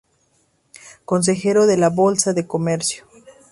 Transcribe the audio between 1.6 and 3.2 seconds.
de la Bolsa de Comercio.